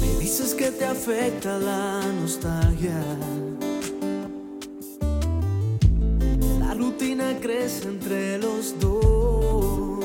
[0.00, 3.00] Me dices que te afecta la nostalgia.
[6.60, 10.04] La rutina crece entre los dos.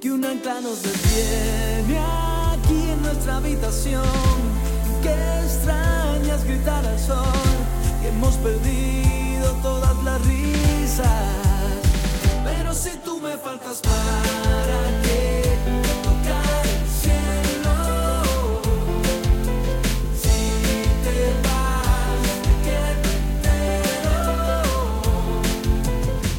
[0.00, 4.02] Que un ancla nos detiene aquí en nuestra habitación.
[5.02, 5.14] Que
[5.44, 7.56] extrañas gritar al sol.
[8.00, 11.47] Que hemos perdido todas las risas.
[13.48, 15.42] Faltas, ¿para qué
[16.02, 17.76] tocar el cielo?
[20.14, 20.38] Si
[21.04, 22.34] te vas, ¿de
[22.64, 24.26] qué me entero?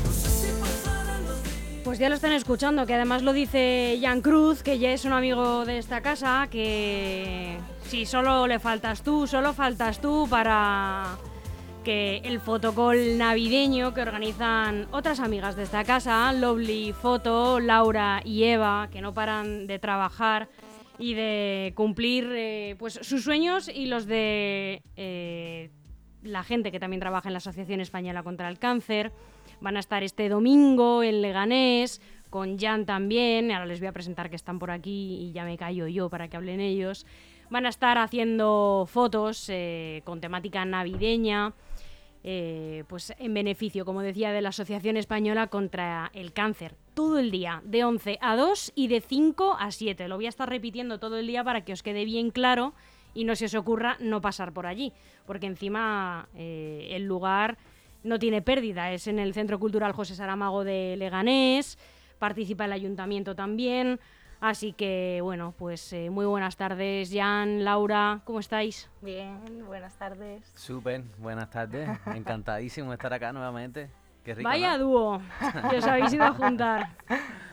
[0.03, 1.83] Los días.
[1.83, 5.13] Pues ya lo están escuchando, que además lo dice Jan Cruz, que ya es un
[5.13, 7.57] amigo de esta casa, que
[7.87, 11.17] si solo le faltas tú, solo faltas tú para
[11.83, 18.43] que el fotocall navideño que organizan otras amigas de esta casa, Lovely Foto, Laura y
[18.43, 20.49] Eva, que no paran de trabajar
[20.97, 25.71] y de cumplir eh, pues sus sueños y los de eh,
[26.21, 29.11] la gente que también trabaja en la Asociación Española contra el Cáncer.
[29.61, 33.51] Van a estar este domingo en Leganés, con Jan también.
[33.51, 36.27] Ahora les voy a presentar que están por aquí y ya me callo yo para
[36.27, 37.05] que hablen ellos.
[37.49, 41.53] Van a estar haciendo fotos eh, con temática navideña,
[42.23, 46.75] eh, pues en beneficio, como decía, de la Asociación Española contra el Cáncer.
[46.93, 50.07] Todo el día, de 11 a 2 y de 5 a 7.
[50.07, 52.73] Lo voy a estar repitiendo todo el día para que os quede bien claro
[53.13, 54.93] y no se os ocurra no pasar por allí,
[55.25, 57.57] porque encima eh, el lugar
[58.03, 58.91] no tiene pérdida.
[58.91, 61.77] Es en el Centro Cultural José Saramago de Leganés,
[62.19, 63.99] participa el ayuntamiento también.
[64.41, 68.89] Así que, bueno, pues eh, muy buenas tardes, Jan, Laura, ¿cómo estáis?
[69.01, 70.49] Bien, buenas tardes.
[70.55, 71.89] Súper, buenas tardes.
[72.15, 73.89] Encantadísimo de estar acá nuevamente.
[74.23, 74.47] Qué rico.
[74.47, 74.83] Vaya ¿no?
[74.85, 75.21] dúo
[75.69, 76.89] que os habéis ido a juntar.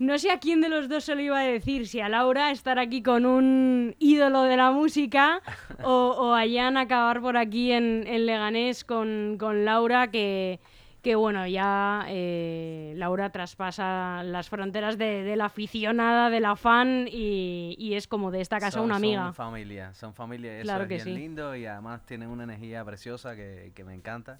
[0.00, 2.50] No sé a quién de los dos se lo iba a decir, si a Laura
[2.50, 5.40] estar aquí con un ídolo de la música
[5.84, 10.58] o, o a Jan acabar por aquí en, en Leganés con, con Laura, que,
[11.02, 17.08] que bueno, ya eh, Laura traspasa las fronteras de, de la aficionada, de la fan
[17.10, 19.24] y, y es como de esta casa Son- una amiga.
[19.24, 20.54] Son familia, son familia.
[20.56, 21.14] Eso Claro es que bien sí.
[21.14, 24.38] lindo y además tienen una energía preciosa que, que me encanta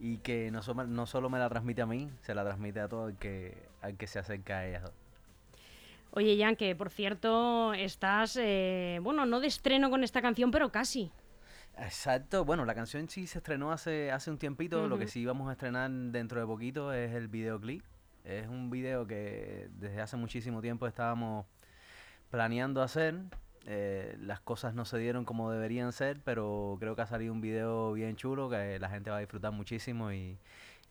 [0.00, 2.88] y que no, solo- no solo me la transmite a mí, se la transmite a
[2.88, 4.90] todo el que, al que se acerca a ellas.
[6.14, 10.70] Oye, Jan, que por cierto estás, eh, bueno, no de estreno con esta canción, pero
[10.70, 11.10] casi.
[11.76, 15.48] Exacto, bueno, la canción sí se estrenó hace, hace un tiempito, lo que sí vamos
[15.48, 17.82] a estrenar dentro de poquito es el videoclip.
[18.24, 21.46] Es un video que desde hace muchísimo tiempo estábamos
[22.30, 23.16] planeando hacer.
[23.66, 27.40] eh, las cosas no se dieron como deberían ser, pero creo que ha salido un
[27.40, 30.38] video bien chulo que la gente va a disfrutar muchísimo y,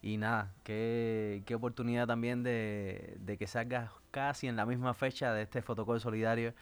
[0.02, 5.34] y nada, qué, qué oportunidad también de, de que salga casi en la misma fecha
[5.34, 6.54] de este fotocall solidario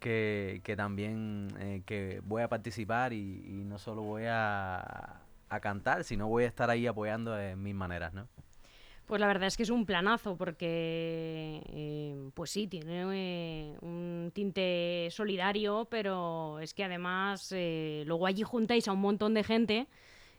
[0.00, 5.60] que, que también eh, que voy a participar y, y no solo voy a, a
[5.60, 8.26] cantar, sino voy a estar ahí apoyando en mis maneras, ¿no?
[9.06, 14.30] Pues la verdad es que es un planazo porque, eh, pues sí, tiene eh, un
[14.32, 19.88] tinte solidario, pero es que además eh, luego allí juntáis a un montón de gente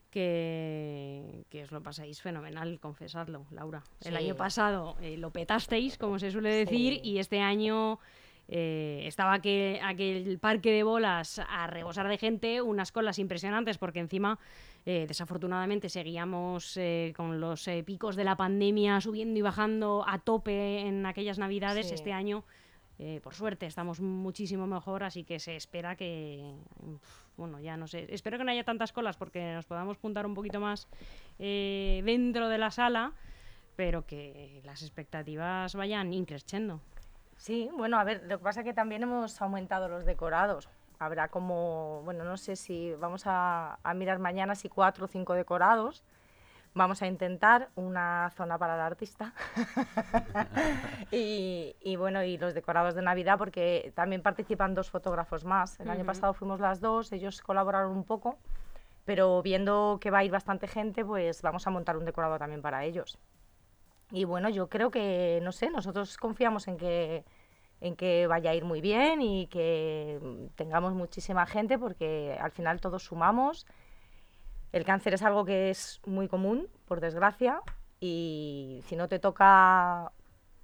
[0.10, 3.84] que, que os lo pasáis fenomenal, confesadlo, Laura.
[4.04, 7.02] El año pasado eh, lo petasteis, como se suele decir, Sí.
[7.04, 8.00] y este año
[8.54, 14.00] eh, estaba aquel, aquel parque de bolas a rebosar de gente, unas colas impresionantes, porque
[14.00, 14.40] encima,
[14.86, 20.82] eh, desafortunadamente, seguíamos eh, con los picos de la pandemia subiendo y bajando a tope
[20.82, 21.88] en aquellas navidades.
[21.88, 21.96] Sí.
[21.96, 22.44] Este año,
[23.24, 26.54] por suerte, estamos muchísimo mejor, así que se espera que,
[27.36, 30.36] bueno, ya no sé, espero que no haya tantas colas porque nos podamos juntar un
[30.36, 30.88] poquito más
[31.40, 33.14] eh, dentro de la sala,
[33.76, 36.82] pero que las expectativas vayan increciendo.
[37.42, 40.70] Sí, bueno, a ver, lo que pasa es que también hemos aumentado los decorados.
[41.00, 45.34] Habrá como, bueno, no sé si vamos a, a mirar mañana si cuatro o cinco
[45.34, 46.04] decorados.
[46.76, 49.34] Vamos a intentar una zona para el artista.
[51.12, 55.80] y, y bueno, y los decorados de Navidad, porque también participan dos fotógrafos más.
[55.80, 58.38] El año pasado fuimos las dos, ellos colaboraron un poco,
[59.04, 62.62] pero viendo que va a ir bastante gente, pues vamos a montar un decorado también
[62.62, 63.18] para ellos.
[64.12, 67.24] Y bueno, yo creo que, no sé, nosotros confiamos en que,
[67.80, 72.52] en que vaya a ir muy bien y que mm, tengamos muchísima gente porque al
[72.52, 73.66] final todos sumamos.
[74.74, 77.62] El cáncer es algo que es muy común, por desgracia,
[78.00, 80.12] y si no te toca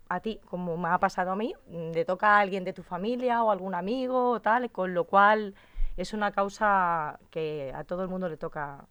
[0.10, 2.84] a ti, como me ha pasado a mí, mm, le toca a alguien de tu
[2.84, 5.56] familia o algún amigo o tal, con lo cual
[5.98, 8.86] es una causa que a todo el mundo le toca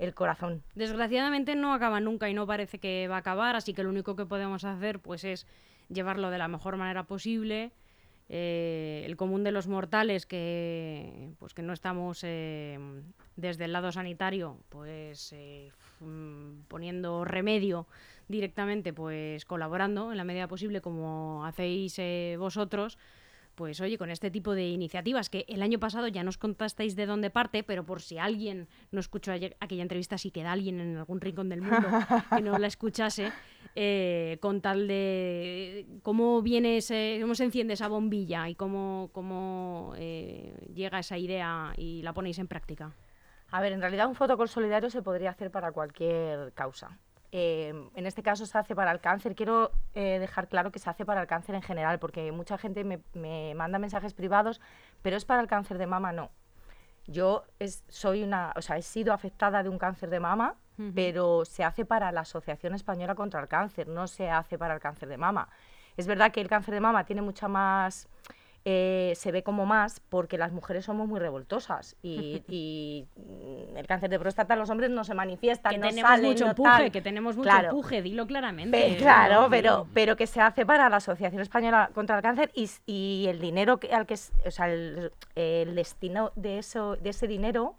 [0.00, 0.62] el corazón.
[0.74, 4.16] Desgraciadamente no acaba nunca y no parece que va a acabar, así que lo único
[4.16, 5.46] que podemos hacer pues es
[5.88, 7.70] llevarlo de la mejor manera posible.
[8.32, 12.78] Eh, el común de los mortales que pues que no estamos eh,
[13.34, 17.88] desde el lado sanitario pues eh, mm, poniendo remedio
[18.28, 22.00] directamente pues colaborando en la medida posible como hacéis
[22.38, 22.98] vosotros
[23.60, 27.04] pues oye, con este tipo de iniciativas que el año pasado ya nos contasteis de
[27.04, 31.20] dónde parte, pero por si alguien no escuchó aquella entrevista, si queda alguien en algún
[31.20, 31.86] rincón del mundo
[32.34, 33.30] que no la escuchase,
[33.74, 39.92] eh, con tal de cómo viene ese, cómo se enciende esa bombilla y cómo, cómo
[39.98, 42.94] eh, llega esa idea y la ponéis en práctica.
[43.50, 46.98] A ver, en realidad un fotocol solidario se podría hacer para cualquier causa.
[47.32, 49.34] Eh, en este caso se hace para el cáncer.
[49.34, 52.84] Quiero eh, dejar claro que se hace para el cáncer en general, porque mucha gente
[52.84, 54.60] me, manda mensajes privados,
[55.02, 56.30] pero es para el cáncer de mama, no.
[57.06, 57.44] Yo
[57.88, 60.56] soy una, o sea, he sido afectada de un cáncer de mama,
[60.94, 64.80] pero se hace para la Asociación Española contra el Cáncer, no se hace para el
[64.80, 65.50] cáncer de mama.
[65.98, 68.08] Es verdad que el cáncer de mama tiene mucha más
[68.66, 74.10] eh, se ve como más porque las mujeres somos muy revoltosas y, mm, el cáncer
[74.10, 77.50] de próstata los hombres no se manifiesta, que no tenemos mucho empuje, que tenemos mucho
[77.50, 78.96] empuje, dilo claramente.
[78.98, 83.40] claro, pero, pero que se hace para la Asociación Española contra el Cáncer y, el
[83.40, 85.10] dinero que, al que o sea, el,
[85.74, 87.76] destino de eso, de ese dinero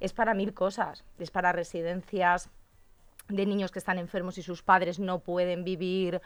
[0.00, 2.50] es para mil cosas, es para residencias
[3.28, 6.20] de niños que están enfermos y sus padres no pueden vivir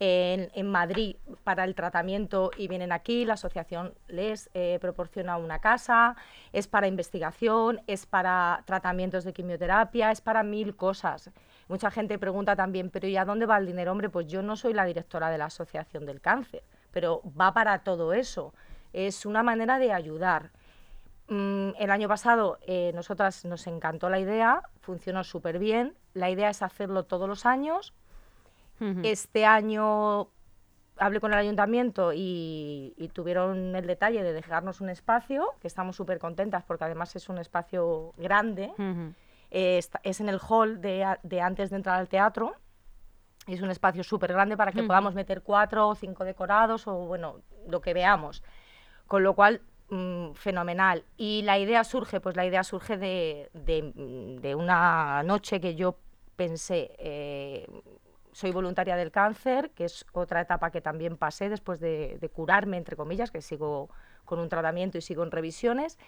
[0.00, 6.16] en, Madrid para el tratamiento y vienen aquí, la asociación les eh, proporciona una casa,
[6.52, 11.30] es para investigación, es para tratamientos de quimioterapia, es para mil cosas.
[11.68, 13.92] Mucha gente pregunta también, pero ¿y a dónde va el dinero?
[13.92, 17.78] Hombre, pues yo no soy la directora de la Asociación del Cáncer, pero va para
[17.78, 18.52] todo eso.
[18.92, 20.50] Es una manera de ayudar.
[21.28, 25.94] Mm, el año pasado eh, nosotras nos encantó la idea, funcionó súper bien.
[26.12, 27.94] La idea es hacerlo todos los años,
[29.02, 30.28] este año
[30.98, 36.18] hablé con el ayuntamiento y, tuvieron el detalle de dejarnos un espacio, que estamos súper
[36.18, 38.72] contentas porque además es un espacio grande.
[39.50, 41.04] es, en el hall de,
[41.40, 42.54] antes de entrar al teatro.
[43.46, 47.40] Es un espacio súper grande para que podamos meter cuatro o cinco decorados o, bueno,
[47.68, 48.42] lo que veamos.
[49.06, 49.60] Con lo cual,
[49.94, 51.04] mm, fenomenal.
[51.16, 55.96] Y la idea surge, pues la idea surge de, de, una noche que yo
[56.36, 57.66] pensé, eh,
[58.32, 62.96] soy voluntaria del cáncer, que es otra etapa que también pasé después de, curarme, entre
[62.96, 63.88] comillas, que sigo
[64.24, 65.98] con un tratamiento y sigo en revisiones.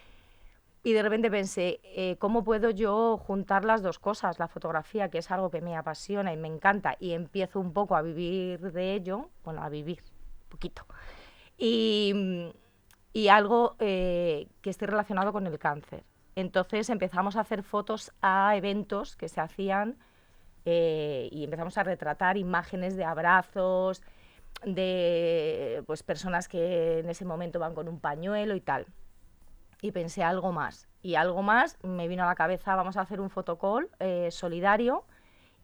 [0.82, 4.38] Y de repente pensé, eh, ¿cómo puedo yo juntar las dos cosas?
[4.38, 7.96] La fotografía, que es algo que me apasiona y me encanta, y empiezo un poco
[7.96, 10.02] a vivir de ello, bueno, a vivir
[10.48, 10.84] poquito.
[11.58, 12.52] Y,
[13.16, 16.04] y algo eh, que esté relacionado con el cáncer.
[16.34, 19.96] Entonces empezamos a hacer fotos a eventos que se hacían
[20.66, 24.02] eh, y empezamos a retratar imágenes de abrazos,
[24.66, 28.84] de pues, personas que en ese momento van con un pañuelo y tal.
[29.80, 30.86] Y pensé algo más.
[31.00, 35.06] Y algo más me vino a la cabeza, vamos a hacer un fotocall eh, solidario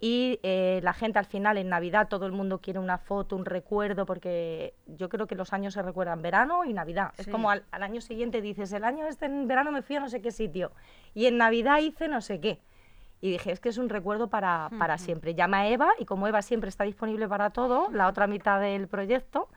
[0.05, 3.45] y eh, la gente al final en Navidad todo el mundo quiere una foto, un
[3.45, 7.13] recuerdo, porque yo creo que los años se recuerdan verano y Navidad.
[7.19, 10.01] Es como al, al, año siguiente dices, el año este en verano me fui a
[10.01, 10.73] no sé qué sitio
[11.15, 12.59] y en Navidad hice no sé qué.
[13.21, 15.37] Y dije, es que es un recuerdo para, para siempre.
[15.37, 18.89] Llama a Eva y como Eva siempre está disponible para todo, la otra mitad del
[18.89, 19.51] proyecto,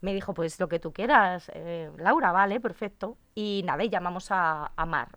[0.00, 3.16] me dijo, pues lo que tú quieras, eh, Laura, vale, perfecto.
[3.36, 5.10] Y nada, y llamamos a, a, Mar,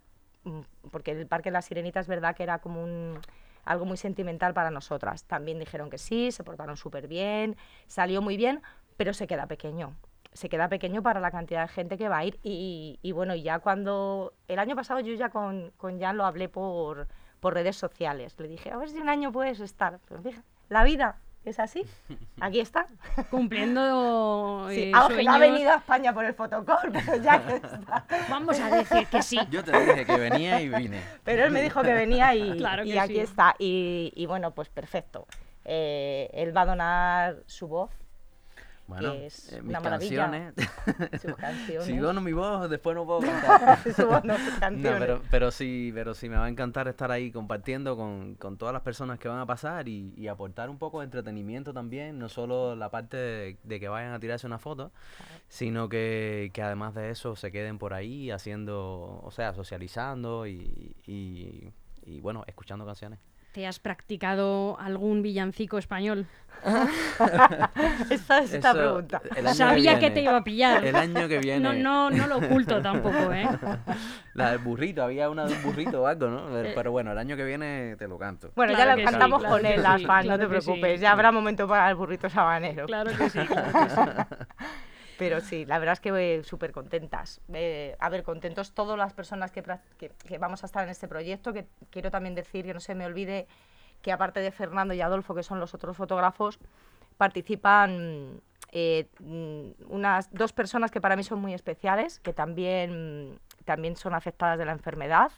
[0.44, 0.60] mm,
[0.92, 3.20] porque el Parque de la Sirenita es verdad que era como un,
[3.68, 5.24] algo muy sentimental para nosotras.
[5.26, 7.56] También dijeron que sí, se portaron súper bien,
[7.88, 8.62] salió muy bien,
[8.98, 9.96] pero se queda pequeño.
[10.34, 12.40] Se queda pequeño para la cantidad de gente que va a ir.
[12.44, 14.34] Y, bueno, ya cuando...
[14.48, 17.08] El año pasado yo ya con, con Jan lo hablé por
[17.40, 18.36] por redes sociales.
[18.40, 20.00] Le dije, a ver si un año puedes estar.
[20.70, 21.84] La vida es así.
[22.42, 22.88] Aquí está.
[23.30, 24.68] Cumpliendo.
[24.78, 28.06] Sí, eh, ha venido a España por el fotocall, pero ya que está.
[28.30, 29.40] Vamos a decir que sí.
[29.50, 31.02] Yo te dije que venía y vine.
[31.24, 33.56] Pero él me dijo que venía y, y aquí está.
[33.58, 35.26] Y, y, bueno, pues perfecto.
[35.64, 37.92] Eh, él va a donar su voz
[38.88, 40.54] bueno, es eh, una canciones.
[41.38, 41.86] canciones.
[41.86, 43.78] si dono mi voz, después no puedo cantar.
[44.24, 44.36] no,
[44.82, 48.74] pero, pero, sí, pero sí, me va a encantar estar ahí compartiendo con, con todas
[48.74, 52.30] las personas que van a pasar y, y, aportar un poco de entretenimiento también, no
[52.30, 54.92] solo la parte de, que vayan a tirarse una foto,
[55.50, 60.96] sino que, que, además de eso se queden por ahí haciendo, o sea, socializando y,
[61.06, 61.74] y,
[62.06, 63.20] y bueno, escuchando canciones.
[63.58, 66.28] ¿Te has practicado algún villancico español?
[68.12, 69.20] Esa es esta Eso, pregunta.
[69.56, 70.14] Sabía que viene.
[70.14, 70.86] te iba a pillar.
[70.86, 71.60] El año que viene.
[71.62, 73.50] No, no, no lo oculto tampoco, ¿eh?
[74.36, 76.46] La del burrito, había una de un burrito o algo, ¿no?
[76.54, 78.52] Pero, pero bueno, el año que viene te lo canto.
[78.56, 80.44] Bueno, Claro ya que la sí, cantamos claro con que él, sí, las fans, claro
[80.44, 80.66] no te que sí.
[80.68, 81.02] preocupes.
[81.02, 82.86] Ya habrá momento para el burrito sabanero.
[82.86, 84.02] Claro que sí, claro que sí.
[85.18, 87.42] Pero sí, la verdad es que eh, súper contentas.
[87.54, 89.64] Eh, a ver, contentos todas las personas que,
[89.98, 92.96] que, que vamos a estar en este proyecto, que quiero también decir que no se
[92.96, 93.48] me olvide
[94.02, 96.60] que aparte de Fernando y Adolfo, que son los otros fotógrafos,
[97.18, 103.96] participan eh, mm, unas dos personas que para mí son muy especiales, que también, también
[103.96, 105.32] son afectadas de la enfermedad,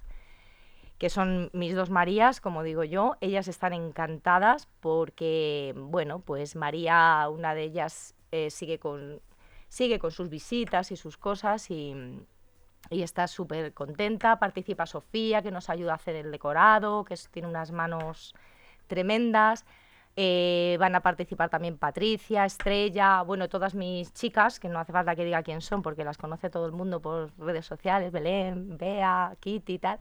[0.98, 3.15] que son mis dos Marías, como digo yo.
[3.21, 8.13] Ellas están encantadas porque, bueno, pues María, una de ellas,
[8.50, 9.21] sigue, con,
[9.70, 11.96] sigue con sus visitas y sus cosas y,
[12.90, 14.40] y está súper contenta.
[14.40, 18.36] Participa Sofía, que nos ayuda a hacer el decorado, que tiene unas manos
[18.88, 19.66] tremendas.
[20.16, 25.16] Eh, van a participar también Patricia, Estrella, bueno, todas mis chicas, que no hace falta
[25.16, 29.38] que diga quién son porque las conoce todo el mundo por redes sociales, Belén, Bea,
[29.40, 30.00] Kitty y tal,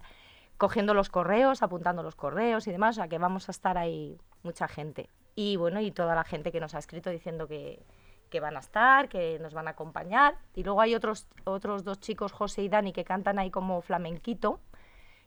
[0.57, 4.19] cogiendo los correos, apuntando los correos y demás, o sea que vamos a estar ahí
[4.43, 5.09] mucha gente.
[5.37, 7.85] Y bueno, y toda la gente que nos ha escrito diciendo que,
[8.28, 10.37] que van a estar, que nos van a acompañar.
[10.54, 14.61] Y luego hay otros, otros dos chicos, José y Dani, que cantan ahí como flamenquito,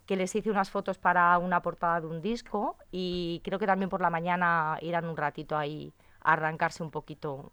[0.05, 3.89] que les hice unas fotos para una portada de un disco y creo que también
[3.89, 7.51] por la mañana irán un ratito ahí a arrancarse un poquito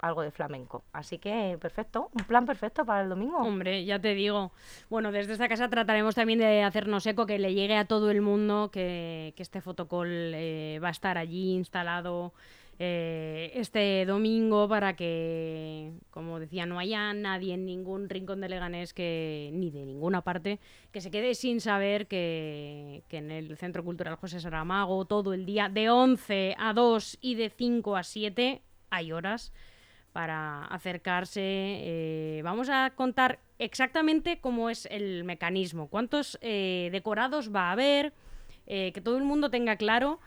[0.00, 0.82] algo de flamenco.
[0.92, 3.38] Así que perfecto, un plan perfecto para el domingo.
[3.38, 4.52] Hombre, ya te digo.
[4.88, 8.22] Bueno, desde esta casa trataremos también de hacernos eco, que le llegue a todo el
[8.22, 12.32] mundo que, que este fotocall eh, va a estar allí instalado
[12.82, 18.94] eh, este domingo para que, como decía, no haya nadie en ningún rincón de Leganés
[18.94, 20.60] que, ni de ninguna parte
[20.90, 25.68] que se quede sin saber que, en el Centro Cultural José Saramago todo el día
[25.68, 29.52] de 11 a 2 y de 5 a 7 hay horas
[30.14, 31.42] para acercarse.
[31.42, 38.14] eh, vamos a contar exactamente cómo es el mecanismo, cuántos eh, decorados va a haber,
[38.66, 40.20] que todo el mundo tenga claro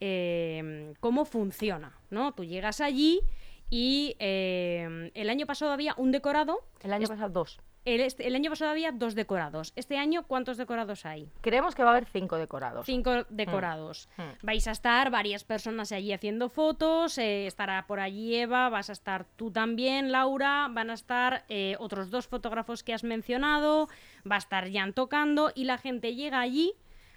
[0.00, 2.32] eh, cómo funciona, ¿no?
[2.32, 3.20] Tú llegas allí
[3.68, 7.60] y eh, el año pasado había un decorado, El año pasado dos.
[7.84, 9.72] el, este- el año pasado había dos decorados.
[9.76, 11.30] Este año, ¿cuántos decorados hay?
[11.40, 12.84] Creemos que va a haber cinco decorados.
[12.84, 14.08] Cinco decorados.
[14.16, 14.22] Mm.
[14.44, 18.92] Vais a estar varias personas allí haciendo fotos, eh, estará por allí Eva, vas a
[18.92, 23.88] estar tú también, Laura, van a estar eh, otros dos fotógrafos que has mencionado,
[24.30, 26.72] va a estar Jan tocando y la gente llega allí,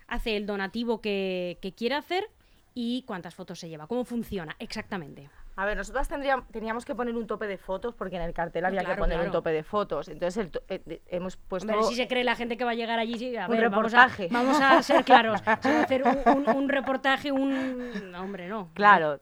[0.07, 2.29] hace el donativo que, que quiere hacer
[2.73, 5.29] y cuántas fotos se lleva, cómo funciona exactamente.
[5.55, 8.65] A ver, nosotras tendríamos, teníamos que poner un tope de fotos porque en el cartel
[8.65, 9.29] había claro, que poner claro.
[9.29, 10.07] un tope de fotos.
[10.09, 11.71] Entonces el to- eh, hemos puesto...
[11.71, 13.93] Hombre, si se cree la gente que va a llegar allí, a Un ver, vamos
[13.93, 14.29] a, reportaje.
[14.31, 15.39] vamos a ser claros.
[15.61, 18.11] Se va a hacer un, un- un reportaje, un...
[18.11, 18.71] no, Hombre, no.
[18.73, 19.19] Claro.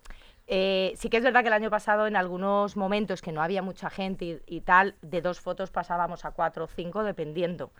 [0.48, 3.62] Eh, sí que es verdad que el año pasado en algunos momentos que no había
[3.62, 7.72] mucha gente y, y tal, de dos fotos pasábamos a cuatro o cinco dependiendo.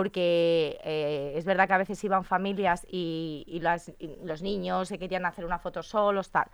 [0.00, 4.86] Porque eh, es verdad que a veces iban familias y, y las- y los niños
[4.86, 6.46] se querían hacer una foto solos, tal.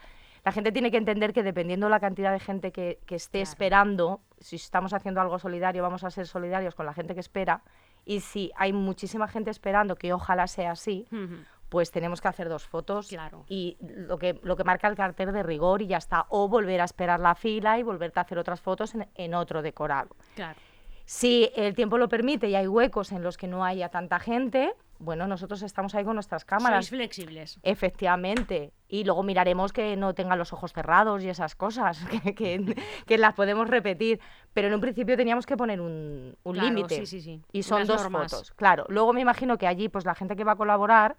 [0.42, 3.50] La gente tiene que entender que dependiendo la cantidad de gente que, que esté Claro.
[3.50, 7.60] esperando, si estamos haciendo algo solidario, vamos a ser solidarios con la gente que espera.
[8.06, 11.36] Y si hay muchísima gente esperando, que ojalá sea así, Ujú.
[11.68, 13.44] pues tenemos que hacer dos fotos Claro.
[13.48, 16.24] y lo que, lo que marca el cartel de rigor y ya está.
[16.30, 19.60] O volver a esperar la fila y volverte a hacer otras fotos en, en otro
[19.60, 20.16] decorado.
[20.36, 20.58] Claro.
[21.06, 24.74] Si el tiempo lo permite y hay huecos en los que no haya tanta gente,
[24.98, 26.86] bueno, nosotros estamos ahí con nuestras cámaras.
[26.86, 27.58] Sois flexibles.
[27.62, 28.72] Efectivamente.
[28.88, 33.18] Y luego miraremos que no tengan los ojos cerrados y esas cosas, que, que- que
[33.18, 34.20] las podemos repetir.
[34.52, 36.96] Pero en un principio teníamos que poner un, un Claro, límite.
[36.96, 37.42] sí, sí, sí.
[37.52, 38.32] Y son Unas dos normas.
[38.32, 38.50] fotos.
[38.52, 38.84] Claro.
[38.88, 41.16] Luego me imagino que allí, pues la gente que va a colaborar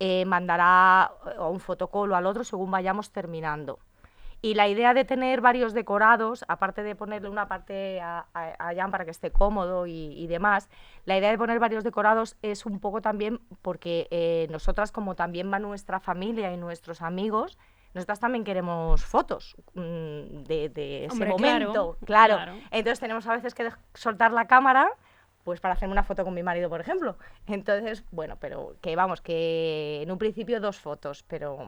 [0.00, 3.78] eh, mandará eh, a un fotocolo al otro según vayamos terminando.
[4.42, 8.74] Y la idea de tener varios decorados, aparte de ponerle una parte a, a- a
[8.74, 10.70] Jan para que esté cómodo y, y demás,
[11.04, 15.52] la idea de poner varios decorados es un poco también porque eh, nosotras, como también
[15.52, 17.58] va nuestra familia y nuestros amigos,
[17.92, 21.98] nosotras también queremos fotos mm, de, de ese Hombre, claro, momento.
[22.06, 22.34] Claro.
[22.36, 22.52] claro.
[22.70, 24.88] Entonces tenemos a veces que soltar la cámara
[25.44, 27.16] pues para hacerme una foto con mi marido, por ejemplo.
[27.46, 31.66] Entonces, bueno, pero que vamos, que en un principio dos fotos, pero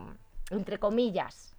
[0.51, 1.52] entre comillas.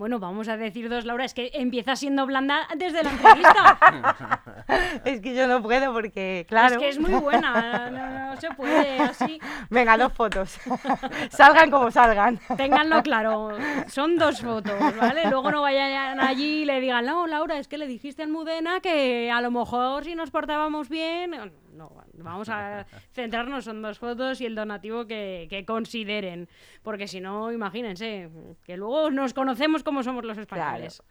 [0.00, 4.40] Bueno, vamos a decir dos, Laura, es que empieza siendo blanda desde la entrevista.
[5.04, 6.76] es que yo no puedo porque, claro.
[6.76, 9.38] Es que es muy buena, no, no se puede así.
[9.68, 10.58] Venga, dos fotos.
[11.28, 12.40] salgan como salgan.
[12.56, 13.50] Ténganlo claro,
[13.88, 15.28] son dos fotos, ¿vale?
[15.28, 18.80] Luego no vayan allí y le digan, no, Laura, es que le dijiste al Mudena
[18.80, 21.52] que a lo mejor si nos portábamos bien.
[21.72, 21.90] No.
[22.14, 26.48] Vamos a centrarnos en dos fotos y el donativo que, que consideren.
[26.82, 28.30] Porque si no, imagínense,
[28.64, 31.02] que luego nos conocemos como somos los españoles.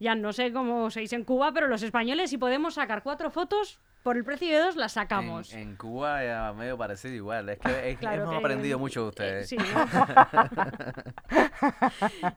[0.00, 3.30] Ya no sé cómo se dice en Cuba, pero los españoles, si podemos sacar cuatro
[3.32, 5.52] fotos, por el precio de dos las sacamos.
[5.52, 7.48] En, en Cuba ya medio parecido igual.
[7.48, 9.48] Es que, es- Claro hemos que- aprendido mucho de eh, ustedes.
[9.48, 9.56] sí.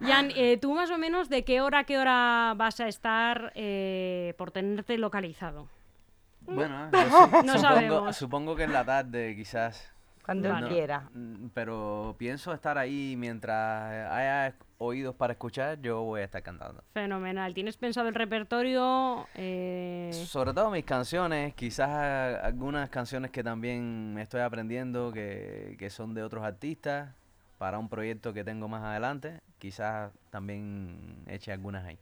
[0.01, 3.51] Jan, eh, tú más o menos de qué hora a qué hora vas a estar
[3.55, 5.67] eh, por tenerte localizado.
[6.41, 9.91] Bueno, yo su- No supongo, que en la tarde quizás.
[10.25, 11.09] Cuando quiera.
[11.13, 16.83] Mm, Pero pienso estar ahí mientras haya oídos para escuchar, yo voy a estar cantando.
[16.93, 17.53] Fenomenal.
[17.53, 19.27] ¿Tienes pensado el repertorio?
[19.35, 26.13] Eh, Sobre todo mis canciones, quizás algunas canciones que también estoy aprendiendo que, que son
[26.13, 27.09] de otros artistas
[27.57, 31.97] para un proyecto que tengo más adelante, quizás también eche algunas ahí.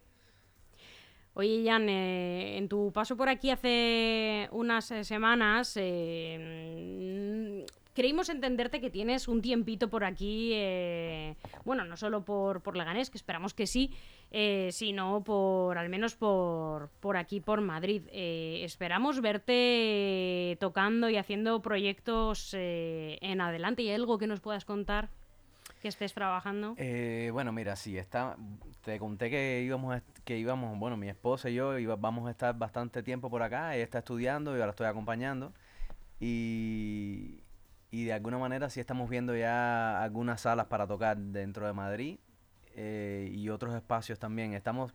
[1.34, 8.30] Oye, Jan, eh, en tu paso por aquí hace unas eh, semanas, eh, mm, creímos
[8.30, 10.54] entenderte que tienes un tiempito por aquí,
[11.66, 13.94] bueno, no solo por, por Leganés, que esperamos que sí,
[14.72, 18.04] sino por, al menos por, por aquí, por Madrid.
[18.12, 23.84] Esperamos verte tocando y haciendo proyectos en adelante.
[23.84, 25.10] ¿Y hay algo que nos puedas contar
[25.80, 26.76] que estés trabajando?
[26.78, 28.38] Eh, bueno, mira, sí, está,
[28.82, 33.02] te conté que íbamos, que íbamos, bueno, mi esposa y yo vamos a estar bastante
[33.04, 35.54] tiempo por acá, ella está estudiando, yo la estoy acompañando
[36.20, 37.42] y,
[37.92, 42.20] y de alguna manera sí estamos viendo ya algunas salas para tocar dentro de Madrid
[42.76, 44.54] eh, y otros espacios también.
[44.54, 44.94] Estamos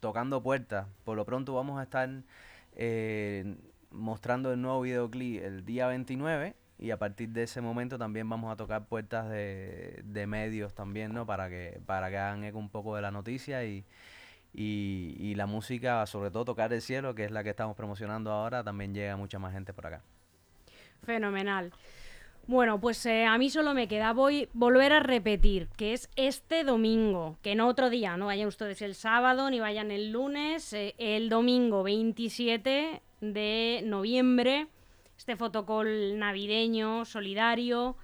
[0.00, 2.08] tocando puertas, por lo pronto vamos a estar
[2.74, 3.56] eh,
[3.90, 8.52] mostrando el nuevo videoclip el día 29 y a partir de ese momento también vamos
[8.52, 11.26] a tocar puertas de, de medios también, ¿no?
[11.26, 13.84] Para que, para que hagan eco un poco de la noticia y,
[14.52, 18.30] y, y la música, sobre todo Tocar el Cielo, que es la que estamos promocionando
[18.30, 20.02] ahora, también llega mucha más gente por acá.
[21.02, 21.72] Fenomenal.
[22.46, 26.62] Bueno, pues eh, a mí solo me queda voy volver a repetir que es este
[26.62, 30.94] domingo, que no otro día, no vayan ustedes el sábado ni vayan el lunes, eh,
[30.98, 34.68] el domingo 27 de noviembre,
[35.16, 37.96] este fotocall navideño, solidario,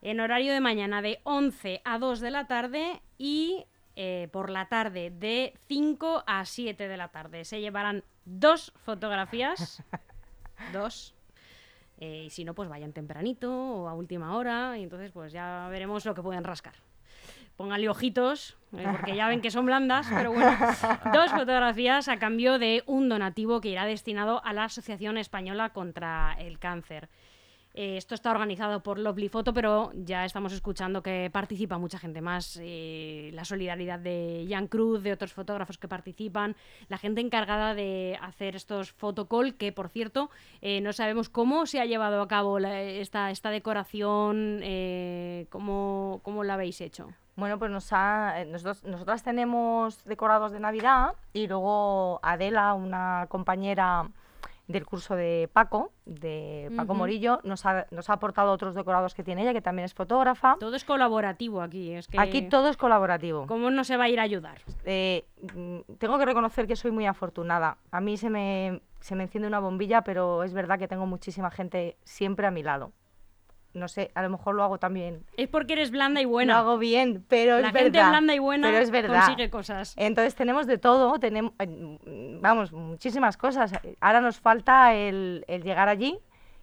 [0.00, 3.64] en horario de mañana de 11 a 2 de la tarde y
[3.94, 7.44] eh, por la tarde de 5 a 7 de la tarde.
[7.44, 9.82] Se llevarán dos fotografías,
[10.72, 11.14] dos,
[12.00, 14.76] eh, y si no, pues vayan tempranito o a última hora.
[14.76, 16.74] Y entonces, pues ya veremos lo que pueden rascar.
[17.56, 20.50] Pónganle ojitos, eh, porque ya ven que son blandas, pero bueno.
[21.14, 26.34] Dos fotografías a cambio de un donativo que irá destinado a la Asociación Española contra
[26.38, 27.08] el Cáncer.
[27.74, 32.20] Eh, esto está organizado por Lovely Photo, pero ya estamos escuchando que participa mucha gente
[32.20, 32.58] más.
[32.60, 36.54] eh, la solidaridad de Jan Cruz, de otros fotógrafos que participan,
[36.88, 40.28] la gente encargada de hacer estos photocall, que por cierto,
[40.60, 44.60] eh, no sabemos cómo se ha llevado a cabo la- esta, esta decoración,
[45.48, 47.08] cómo, cómo la habéis hecho.
[47.36, 53.26] Bueno, pues nos ha- eh, nosotros, nosotras tenemos decorados de Navidad y luego Adela, una
[53.28, 54.08] compañera
[54.68, 56.94] del curso de Paco, de Paco.
[56.94, 60.56] Morillo, nos ha, nos ha aportado otros decorados que tiene ella, que también es fotógrafa.
[60.60, 61.92] Todo es colaborativo aquí.
[61.92, 63.46] Es que Aquí todo es colaborativo.
[63.46, 64.58] ¿Cómo no se va a ir a ayudar?
[64.84, 67.76] Eh, mm, tengo que reconocer que soy muy afortunada.
[67.90, 71.50] A mí se me, se me enciende una bombilla, pero es verdad que tengo muchísima
[71.50, 72.92] gente siempre a mi lado.
[73.74, 75.24] No sé, a lo mejor lo hago también.
[75.36, 76.54] Es porque eres blanda y buena.
[76.54, 78.10] Lo hago bien, pero la es gente verdad.
[78.10, 79.24] blanda y buena pero es verdad.
[79.24, 79.94] consigue cosas.
[79.96, 81.52] Entonces tenemos de todo, tenemos,
[82.40, 83.72] vamos, muchísimas cosas.
[84.00, 86.18] Ahora nos falta el, el llegar allí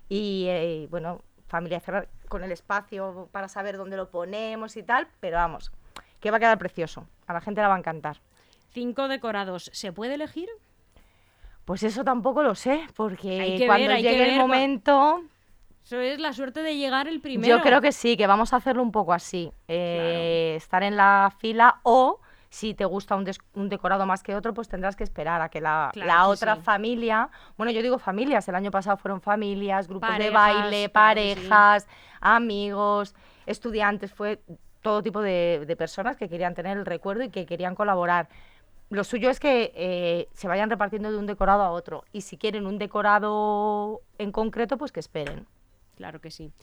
[0.08, 5.38] y, eh, bueno, familiarizar con el espacio para saber dónde lo ponemos y tal, pero
[5.38, 5.72] vamos,
[6.20, 7.08] que va a quedar precioso.
[7.26, 8.22] A la gente la va a encantar.
[8.72, 9.72] Cinco decorados.
[9.74, 10.48] ¿Se puede elegir?
[11.66, 15.24] Pues eso tampoco lo sé, porque cuando ver, llegue el momento,
[15.84, 17.58] Eso es la suerte de llegar el primero.
[17.58, 19.52] yo creo que sí, que vamos a hacerlo un poco así.
[19.68, 22.20] eh, Estar en la fila o
[22.52, 25.62] si te gusta un, un decorado más que otro, pues tendrás que esperar a que
[25.62, 26.62] la, Claro la que otra sí.
[26.62, 30.90] familia, bueno, yo digo familias, el año pasado fueron familias, grupos de baile, sí.
[30.90, 31.88] parejas,
[32.22, 33.16] amigos,
[33.46, 34.42] estudiantes, fue
[34.82, 38.30] todo tipo de, de personas que querían tener el recuerdo y que querían colaborar.
[38.90, 42.04] Lo suyo es que eh, se vayan repartiendo de un decorado a otro.
[42.12, 45.46] Y si quieren un decorado en concreto, pues que esperen.
[46.00, 46.54] Claro que sí.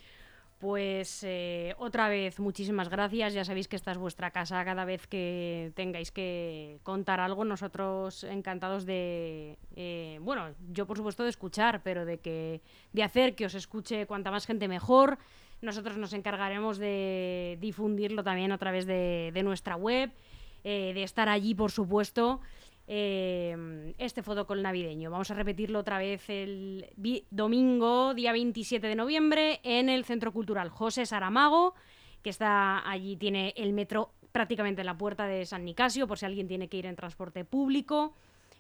[0.59, 3.35] Pues eh, otra vez, muchísimas gracias.
[3.35, 4.65] Ya sabéis que esta es vuestra casa.
[4.65, 11.23] Cada vez que tengáis que contar algo, nosotros encantados de, eh, bueno, yo por supuesto
[11.23, 12.63] de escuchar, pero de que
[12.95, 15.19] de hacer que os escuche cuanta más gente mejor.
[15.61, 20.11] Nosotros nos encargaremos de difundirlo también a través de, nuestra web,
[20.65, 22.41] eh, de estar allí, por supuesto.
[22.87, 25.11] Eh, este fotocall navideño.
[25.11, 26.87] Vamos a repetirlo otra vez el
[27.31, 31.75] domingo, día 27 de noviembre, en el Centro Cultural José Saramago,
[32.23, 36.27] que está allí, tiene el metro prácticamente en la puerta de San Nicasio, por si
[36.27, 38.15] alguien tiene que ir en transporte público.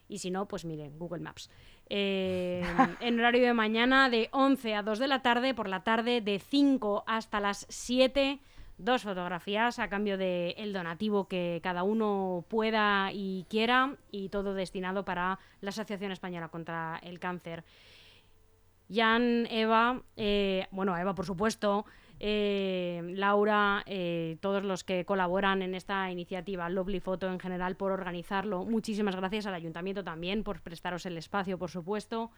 [0.08, 1.50] Y si no, pues miren, Google Maps.
[1.88, 2.62] Eh,
[3.00, 6.38] en horario de mañana de 11 a 2 de la tarde, por la tarde de
[6.38, 8.40] 5 hasta las 7
[8.78, 14.54] dos fotografías a cambio del el donativo que cada uno pueda y quiera y todo
[14.54, 17.64] destinado para la Asociación Española contra el Cáncer.
[18.88, 21.86] Jan, Eva, eh, bueno, Eva por supuesto,
[22.20, 27.92] eh, Laura, eh, todos los que colaboran en esta iniciativa, Lovely Photo en general por
[27.92, 28.64] organizarlo.
[28.64, 32.30] Muchísimas gracias al ayuntamiento también por prestaros el espacio, por supuesto,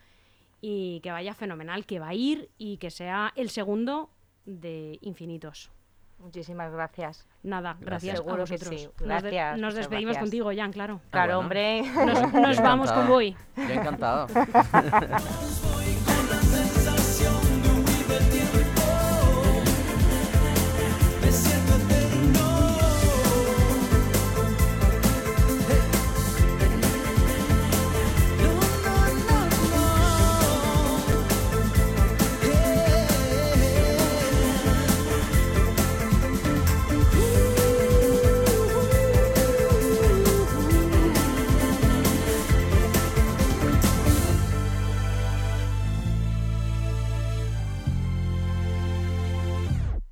[0.60, 4.10] y que vaya fenomenal, que va a ir y que sea el segundo
[4.46, 5.70] de infinitos.
[6.18, 7.26] Muchísimas gracias.
[7.42, 8.70] Nada, gracias, Seguro a vosotros.
[8.70, 8.88] Que sí.
[8.98, 9.58] Gracias.
[9.58, 11.00] Nos, despedimos contigo, Jan, claro.
[11.10, 11.82] Claro, hombre.
[11.82, 13.36] Nos, vamos con Boy.
[13.56, 14.26] Yo encantado.